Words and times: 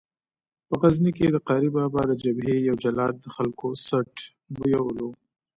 په 0.67 0.73
غزني 0.81 1.11
کې 1.17 1.25
د 1.29 1.37
قاري 1.47 1.69
بابا 1.75 2.01
د 2.07 2.11
جبهې 2.23 2.55
یو 2.67 2.75
جلاد 2.83 3.13
د 3.19 3.27
خلکو 3.35 3.67
څټ 3.85 4.13
بویولو. 4.55 5.09